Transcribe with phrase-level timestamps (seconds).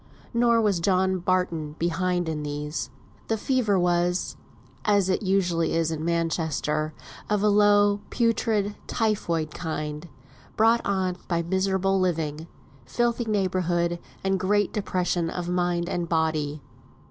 [0.33, 2.89] Nor was John Barton behind in these.
[3.27, 4.35] "The fever" was
[4.83, 6.95] (as it usually is in Manchester)
[7.29, 10.09] of a low, putrid, typhoid kind;
[10.57, 12.47] brought on by miserable living,
[12.83, 16.63] filthy neighbourhood, and great depression of mind and body.